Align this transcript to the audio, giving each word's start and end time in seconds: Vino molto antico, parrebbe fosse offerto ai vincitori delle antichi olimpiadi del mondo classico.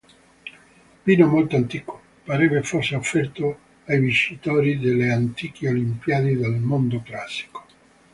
Vino 1.05 1.27
molto 1.27 1.55
antico, 1.57 2.01
parrebbe 2.23 2.63
fosse 2.63 2.95
offerto 2.95 3.59
ai 3.85 3.99
vincitori 3.99 4.79
delle 4.79 5.11
antichi 5.11 5.67
olimpiadi 5.67 6.35
del 6.35 6.53
mondo 6.53 7.03
classico. 7.03 7.63